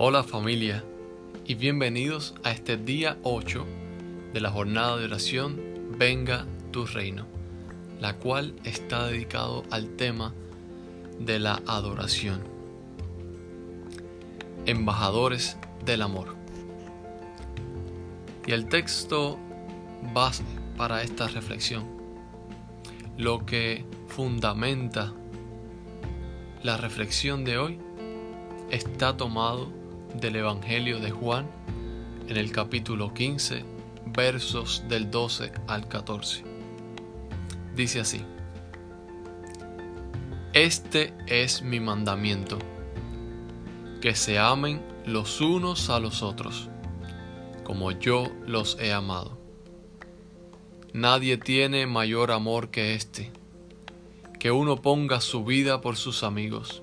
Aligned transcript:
Hola 0.00 0.22
familia 0.22 0.84
y 1.44 1.56
bienvenidos 1.56 2.36
a 2.44 2.52
este 2.52 2.76
día 2.76 3.18
8 3.24 3.66
de 4.32 4.40
la 4.40 4.48
jornada 4.48 4.96
de 4.96 5.06
oración 5.06 5.60
Venga 5.98 6.46
tu 6.70 6.86
reino, 6.86 7.26
la 7.98 8.14
cual 8.14 8.54
está 8.62 9.08
dedicado 9.08 9.64
al 9.72 9.96
tema 9.96 10.34
de 11.18 11.40
la 11.40 11.60
adoración. 11.66 12.44
Embajadores 14.66 15.56
del 15.84 16.02
amor. 16.02 16.36
Y 18.46 18.52
el 18.52 18.68
texto 18.68 19.36
base 20.14 20.44
para 20.76 21.02
esta 21.02 21.26
reflexión, 21.26 21.84
lo 23.16 23.44
que 23.44 23.84
fundamenta 24.06 25.12
la 26.62 26.76
reflexión 26.76 27.44
de 27.44 27.58
hoy, 27.58 27.80
está 28.70 29.16
tomado 29.16 29.76
del 30.14 30.36
Evangelio 30.36 30.98
de 30.98 31.10
Juan 31.10 31.46
en 32.28 32.36
el 32.36 32.52
capítulo 32.52 33.14
15, 33.14 33.64
versos 34.06 34.84
del 34.88 35.10
12 35.10 35.52
al 35.66 35.88
14. 35.88 36.44
Dice 37.74 38.00
así, 38.00 38.22
Este 40.52 41.14
es 41.26 41.62
mi 41.62 41.80
mandamiento, 41.80 42.58
que 44.00 44.14
se 44.14 44.38
amen 44.38 44.82
los 45.06 45.40
unos 45.40 45.90
a 45.90 46.00
los 46.00 46.22
otros, 46.22 46.68
como 47.64 47.92
yo 47.92 48.30
los 48.46 48.78
he 48.80 48.92
amado. 48.92 49.38
Nadie 50.92 51.36
tiene 51.36 51.86
mayor 51.86 52.32
amor 52.32 52.70
que 52.70 52.94
este, 52.94 53.30
que 54.38 54.50
uno 54.50 54.76
ponga 54.76 55.20
su 55.20 55.44
vida 55.44 55.80
por 55.80 55.96
sus 55.96 56.22
amigos. 56.22 56.82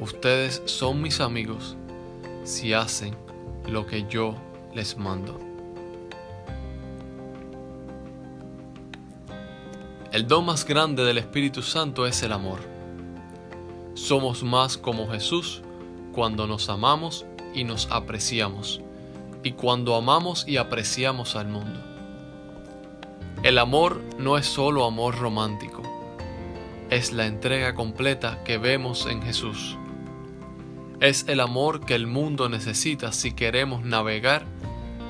Ustedes 0.00 0.60
son 0.66 1.00
mis 1.00 1.20
amigos 1.20 1.76
si 2.42 2.72
hacen 2.72 3.16
lo 3.66 3.86
que 3.86 4.06
yo 4.08 4.34
les 4.74 4.98
mando. 4.98 5.38
El 10.10 10.26
don 10.26 10.46
más 10.46 10.64
grande 10.64 11.04
del 11.04 11.18
Espíritu 11.18 11.62
Santo 11.62 12.06
es 12.06 12.22
el 12.22 12.32
amor. 12.32 12.58
Somos 13.94 14.42
más 14.42 14.76
como 14.76 15.08
Jesús 15.08 15.62
cuando 16.12 16.46
nos 16.46 16.68
amamos 16.68 17.24
y 17.54 17.64
nos 17.64 17.88
apreciamos, 17.90 18.80
y 19.42 19.52
cuando 19.52 19.94
amamos 19.94 20.46
y 20.46 20.56
apreciamos 20.56 21.36
al 21.36 21.48
mundo. 21.48 21.80
El 23.42 23.58
amor 23.58 24.00
no 24.18 24.38
es 24.38 24.46
solo 24.46 24.84
amor 24.84 25.18
romántico, 25.18 25.82
es 26.90 27.12
la 27.12 27.26
entrega 27.26 27.74
completa 27.74 28.42
que 28.44 28.58
vemos 28.58 29.06
en 29.06 29.22
Jesús. 29.22 29.76
Es 31.04 31.26
el 31.28 31.40
amor 31.40 31.84
que 31.84 31.94
el 31.94 32.06
mundo 32.06 32.48
necesita 32.48 33.12
si 33.12 33.32
queremos 33.32 33.84
navegar 33.84 34.46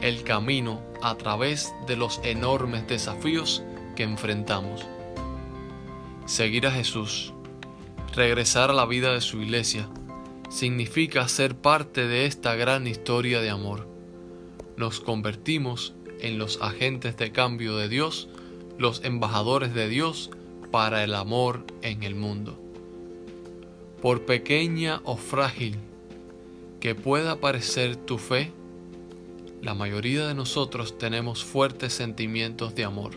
el 0.00 0.25
camino 0.25 0.83
a 1.00 1.14
través 1.14 1.73
de 1.87 1.95
los 1.95 2.20
enormes 2.25 2.89
desafíos 2.89 3.62
que 3.95 4.03
enfrentamos. 4.03 4.84
Seguir 6.27 6.67
a 6.67 6.72
Jesús, 6.72 7.33
regresar 8.12 8.70
a 8.70 8.75
la 8.75 8.87
vida 8.87 9.12
de 9.12 9.20
su 9.20 9.41
iglesia, 9.41 9.89
significa 10.50 11.28
ser 11.28 11.55
parte 11.55 12.09
de 12.09 12.27
esta 12.27 12.56
gran 12.56 12.89
historia 12.89 13.41
de 13.41 13.50
amor. 13.50 13.87
Nos 14.77 14.98
convertimos 14.98 15.95
en 16.19 16.39
los 16.39 16.61
agentes 16.61 17.17
de 17.19 17.31
cambio 17.31 17.77
de 17.77 17.89
Dios, 17.89 18.28
los 18.78 19.05
embajadores 19.05 19.75
de 19.75 19.89
Dios 19.89 20.33
para 20.72 21.05
el 21.05 21.15
amor 21.15 21.65
en 21.83 22.03
el 22.03 22.17
mundo 22.17 22.63
por 24.05 24.27
pequeña 24.27 25.00
o 25.05 25.16
frágil 25.16 25.78
que 26.78 26.94
pueda 26.94 27.41
parecer 27.41 27.97
tu 27.97 28.19
fe, 28.19 28.53
la 29.62 29.72
mayoría 29.72 30.28
de 30.28 30.34
nosotros 30.34 30.98
tenemos 30.98 31.42
fuertes 31.42 31.94
sentimientos 31.94 32.75
de 32.75 32.84
amor. 32.84 33.12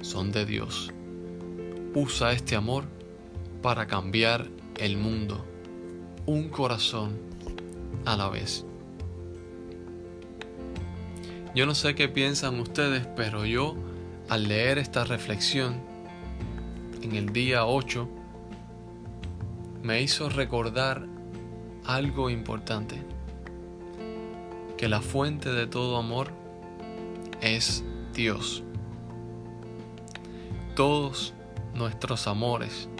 Son 0.00 0.32
de 0.32 0.44
Dios. 0.44 0.90
Usa 1.94 2.32
este 2.32 2.56
amor 2.56 2.86
para 3.62 3.86
cambiar 3.86 4.48
el 4.78 4.96
mundo, 4.96 5.44
un 6.26 6.48
corazón 6.48 7.16
a 8.04 8.16
la 8.16 8.28
vez. 8.28 8.64
Yo 11.54 11.64
no 11.64 11.76
sé 11.76 11.94
qué 11.94 12.08
piensan 12.08 12.58
ustedes, 12.58 13.06
pero 13.14 13.46
yo 13.46 13.76
al 14.28 14.48
leer 14.48 14.78
esta 14.78 15.04
reflexión 15.04 15.80
en 17.02 17.14
el 17.14 17.32
día 17.32 17.66
8 17.66 18.17
me 19.88 20.02
hizo 20.02 20.28
recordar 20.28 21.06
algo 21.86 22.28
importante, 22.28 23.02
que 24.76 24.86
la 24.86 25.00
fuente 25.00 25.50
de 25.50 25.66
todo 25.66 25.96
amor 25.96 26.30
es 27.40 27.82
Dios. 28.12 28.62
Todos 30.76 31.32
nuestros 31.74 32.26
amores, 32.26 32.90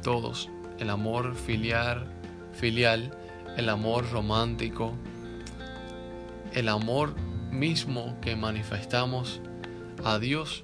todos, 0.00 0.48
el 0.78 0.90
amor 0.90 1.34
filial, 1.34 2.06
filial, 2.52 3.18
el 3.56 3.68
amor 3.68 4.08
romántico, 4.12 4.94
el 6.52 6.68
amor 6.68 7.16
mismo 7.50 8.16
que 8.20 8.36
manifestamos 8.36 9.40
a 10.04 10.20
Dios 10.20 10.62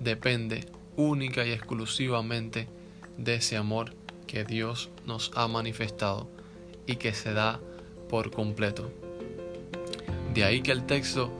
depende 0.00 0.64
única 0.96 1.44
y 1.44 1.50
exclusivamente 1.50 2.70
de 3.18 3.34
ese 3.34 3.58
amor 3.58 3.97
que 4.28 4.44
Dios 4.44 4.90
nos 5.06 5.32
ha 5.34 5.48
manifestado 5.48 6.28
y 6.86 6.96
que 6.96 7.12
se 7.12 7.32
da 7.32 7.58
por 8.08 8.30
completo. 8.30 8.92
De 10.32 10.44
ahí 10.44 10.62
que 10.62 10.70
el 10.70 10.86
texto 10.86 11.32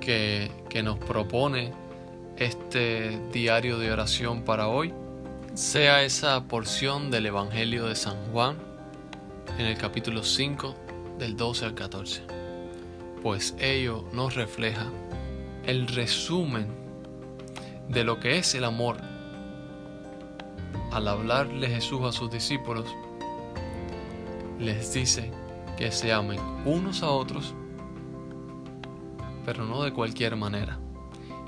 que, 0.00 0.50
que 0.68 0.82
nos 0.82 0.98
propone 0.98 1.72
este 2.36 3.20
diario 3.32 3.78
de 3.78 3.92
oración 3.92 4.42
para 4.42 4.66
hoy 4.66 4.92
sea 5.54 6.02
esa 6.02 6.48
porción 6.48 7.10
del 7.12 7.26
Evangelio 7.26 7.86
de 7.86 7.94
San 7.94 8.16
Juan 8.32 8.56
en 9.58 9.66
el 9.66 9.76
capítulo 9.76 10.24
5 10.24 10.74
del 11.18 11.36
12 11.36 11.66
al 11.66 11.74
14, 11.74 12.22
pues 13.22 13.54
ello 13.60 14.08
nos 14.12 14.34
refleja 14.34 14.86
el 15.66 15.86
resumen 15.86 16.66
de 17.88 18.04
lo 18.04 18.18
que 18.20 18.38
es 18.38 18.54
el 18.54 18.64
amor 18.64 19.09
al 20.92 21.08
hablarle 21.08 21.68
Jesús 21.68 22.02
a 22.02 22.12
sus 22.12 22.30
discípulos, 22.30 22.86
les 24.58 24.92
dice 24.92 25.30
que 25.76 25.90
se 25.90 26.12
amen 26.12 26.40
unos 26.64 27.02
a 27.02 27.10
otros, 27.10 27.54
pero 29.44 29.64
no 29.64 29.82
de 29.82 29.92
cualquier 29.92 30.36
manera, 30.36 30.78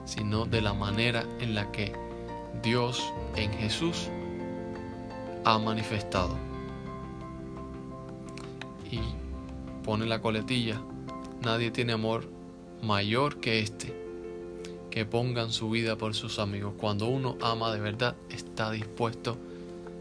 sino 0.05 0.47
de 0.47 0.61
la 0.63 0.73
manera 0.73 1.25
en 1.41 1.55
la 1.55 1.71
que 1.71 1.93
Dios 2.63 3.13
en 3.37 3.53
Jesús 3.53 4.09
ha 5.45 5.59
manifestado. 5.59 6.37
Y 8.91 9.01
pone 9.85 10.07
la 10.07 10.21
coletilla, 10.21 10.81
nadie 11.43 11.71
tiene 11.71 11.93
amor 11.93 12.29
mayor 12.83 13.41
que 13.41 13.61
este 13.61 14.02
que 14.93 15.07
pongan 15.07 15.53
su 15.53 15.71
vida 15.71 15.97
por 15.97 16.13
sus 16.13 16.39
amigos. 16.39 16.75
Cuando 16.77 17.07
uno 17.07 17.39
ama 17.41 17.73
de 17.73 17.81
verdad, 17.81 18.15
está 18.29 18.71
dispuesto 18.71 19.39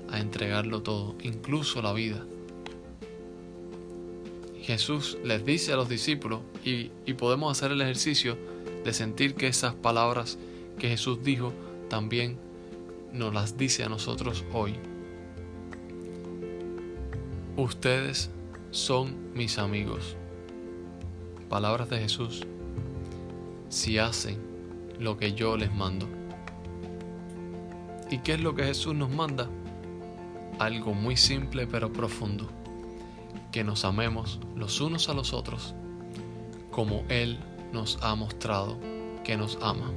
a 0.09 0.19
entregarlo 0.19 0.84
todo, 0.84 1.16
incluso 1.24 1.81
la 1.81 1.94
vida. 1.94 2.25
Jesús 4.62 5.18
les 5.24 5.46
dice 5.46 5.72
a 5.72 5.78
los 5.78 5.88
discípulos, 5.88 6.41
y, 6.66 6.91
y 7.06 7.13
podemos 7.13 7.57
hacer 7.57 7.72
el 7.72 7.81
ejercicio 7.81 8.38
de 8.84 8.91
sentir 8.91 9.34
que 9.35 9.47
esas 9.47 9.74
palabras 9.74 10.38
que 10.78 10.90
Jesús 10.90 11.24
dijo 11.24 11.54
también 11.89 12.38
nos 13.13 13.33
las 13.33 13.57
dice 13.57 13.86
a 13.86 13.89
nosotros 13.89 14.44
hoy. 14.51 14.75
Ustedes 17.56 18.30
son 18.71 19.33
mis 19.33 19.57
amigos. 19.57 20.18
Palabras 21.48 21.89
de 21.89 22.00
Jesús. 22.00 22.45
Si 23.69 23.98
hacen 23.98 24.50
lo 25.01 25.18
que 25.18 25.33
yo 25.33 25.57
les 25.57 25.74
mando. 25.74 26.07
¿Y 28.12 28.19
qué 28.19 28.36
es 28.36 28.39
lo 28.39 28.53
que 28.53 28.63
Jesús 28.63 28.94
nos 28.94 29.09
manda? 29.09 29.50
Algo 30.59 30.94
muy 30.94 31.18
simple 31.18 31.65
pero 31.65 31.92
profundo. 31.92 32.48
Que 33.51 33.63
nos 33.63 33.83
amemos 33.83 34.39
los 34.56 34.80
unos 34.80 35.09
a 35.09 35.13
los 35.13 35.33
otros 35.33 35.74
como 36.69 37.03
Él 37.09 37.39
nos 37.74 37.98
ha 38.01 38.15
mostrado 38.15 38.77
que 39.24 39.36
nos 39.36 39.57
ama. 39.62 39.92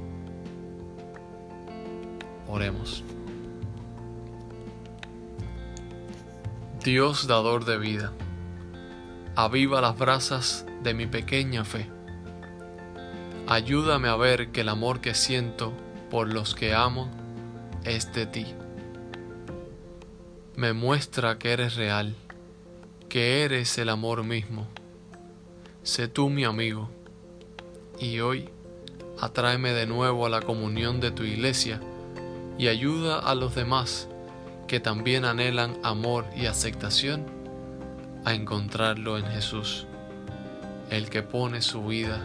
Oremos. 2.47 3.03
Dios 6.83 7.27
dador 7.27 7.65
de 7.65 7.77
vida, 7.77 8.11
aviva 9.35 9.81
las 9.81 9.97
brasas 9.97 10.65
de 10.83 10.93
mi 10.93 11.07
pequeña 11.07 11.63
fe 11.63 11.94
Ayúdame 13.47 14.07
a 14.07 14.15
ver 14.15 14.51
que 14.51 14.61
el 14.61 14.69
amor 14.69 15.01
que 15.01 15.13
siento 15.13 15.73
por 16.09 16.33
los 16.33 16.55
que 16.55 16.73
amo 16.73 17.09
es 17.83 18.11
de 18.13 18.25
ti. 18.25 18.47
Me 20.55 20.73
muestra 20.73 21.37
que 21.37 21.51
eres 21.53 21.75
real 21.75 22.15
que 23.15 23.45
eres 23.45 23.77
el 23.77 23.87
amor 23.87 24.25
mismo. 24.25 24.67
Sé 25.83 26.09
tú 26.09 26.29
mi 26.29 26.43
amigo, 26.43 26.89
y 27.97 28.19
hoy 28.19 28.49
atráeme 29.21 29.71
de 29.71 29.87
nuevo 29.87 30.25
a 30.25 30.29
la 30.29 30.41
comunión 30.41 30.99
de 30.99 31.11
tu 31.11 31.23
iglesia 31.23 31.79
y 32.57 32.67
ayuda 32.67 33.19
a 33.19 33.33
los 33.33 33.55
demás 33.55 34.09
que 34.67 34.81
también 34.81 35.23
anhelan 35.23 35.77
amor 35.81 36.25
y 36.35 36.47
aceptación 36.47 37.25
a 38.25 38.33
encontrarlo 38.33 39.17
en 39.17 39.27
Jesús, 39.27 39.87
el 40.89 41.09
que 41.09 41.23
pone 41.23 41.61
su 41.61 41.85
vida 41.85 42.19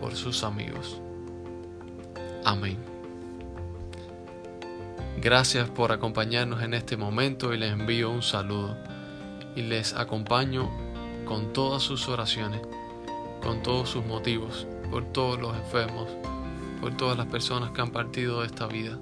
por 0.00 0.14
sus 0.14 0.42
amigos. 0.44 1.00
Amén. 2.44 2.78
Gracias 5.20 5.68
por 5.70 5.92
acompañarnos 5.92 6.62
en 6.62 6.74
este 6.74 6.96
momento 6.96 7.54
y 7.54 7.58
les 7.58 7.72
envío 7.72 8.10
un 8.10 8.22
saludo 8.22 8.76
y 9.56 9.62
les 9.62 9.94
acompaño 9.94 10.70
con 11.24 11.52
todas 11.52 11.82
sus 11.82 12.08
oraciones, 12.08 12.60
con 13.42 13.62
todos 13.62 13.88
sus 13.88 14.04
motivos, 14.04 14.66
por 14.90 15.04
todos 15.04 15.40
los 15.40 15.56
enfermos, 15.56 16.08
por 16.80 16.96
todas 16.96 17.16
las 17.16 17.26
personas 17.26 17.70
que 17.70 17.80
han 17.80 17.90
partido 17.90 18.40
de 18.40 18.46
esta 18.46 18.66
vida, 18.66 18.98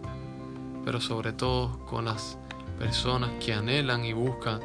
pero 0.84 1.00
sobre 1.00 1.32
todo 1.32 1.84
con 1.84 2.04
las 2.06 2.38
personas 2.78 3.30
que 3.44 3.52
anhelan 3.52 4.04
y 4.04 4.12
buscan 4.12 4.60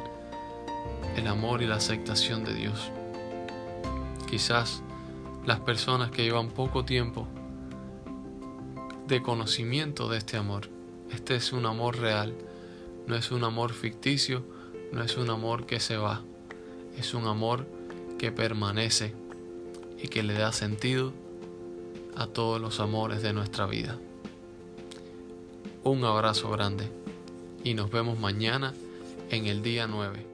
el 1.16 1.26
amor 1.26 1.62
y 1.62 1.66
la 1.66 1.76
aceptación 1.76 2.44
de 2.44 2.54
Dios. 2.54 2.90
Quizás 4.28 4.82
las 5.46 5.60
personas 5.60 6.10
que 6.10 6.22
llevan 6.22 6.48
poco 6.48 6.84
tiempo 6.84 7.26
de 9.06 9.22
conocimiento 9.22 10.08
de 10.08 10.18
este 10.18 10.36
amor. 10.36 10.68
Este 11.10 11.34
es 11.34 11.52
un 11.52 11.66
amor 11.66 11.98
real, 11.98 12.34
no 13.06 13.16
es 13.16 13.32
un 13.32 13.42
amor 13.44 13.72
ficticio, 13.72 14.44
no 14.92 15.02
es 15.02 15.16
un 15.16 15.30
amor 15.30 15.66
que 15.66 15.80
se 15.80 15.96
va, 15.96 16.22
es 16.96 17.14
un 17.14 17.26
amor 17.26 17.66
que 18.18 18.30
permanece 18.30 19.14
y 20.00 20.08
que 20.08 20.22
le 20.22 20.34
da 20.34 20.52
sentido 20.52 21.12
a 22.16 22.26
todos 22.26 22.60
los 22.60 22.80
amores 22.80 23.22
de 23.22 23.32
nuestra 23.32 23.66
vida. 23.66 23.98
Un 25.82 26.04
abrazo 26.04 26.50
grande 26.50 26.88
y 27.64 27.74
nos 27.74 27.90
vemos 27.90 28.18
mañana 28.18 28.74
en 29.30 29.46
el 29.46 29.62
día 29.62 29.86
9. 29.86 30.29